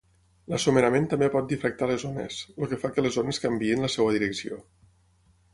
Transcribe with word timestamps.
L'assomerament 0.53 1.05
també 1.11 1.27
pot 1.35 1.51
difractar 1.51 1.89
les 1.93 2.07
ones, 2.11 2.39
el 2.63 2.71
que 2.73 2.81
fa 2.85 2.93
que 2.97 3.07
les 3.09 3.21
ones 3.25 3.43
canviïn 3.47 3.87
la 3.89 3.95
seva 3.97 4.17
direcció. 4.19 4.63